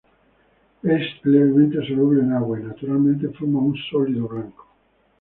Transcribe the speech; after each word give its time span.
Es 0.81 1.05
levemente 1.25 1.85
soluble 1.87 2.21
en 2.23 2.31
agua, 2.31 2.59
y 2.59 2.63
naturalmente 2.63 3.29
forma 3.37 3.59
un 3.59 3.75
sólido 3.91 4.27
blanco. 4.27 4.67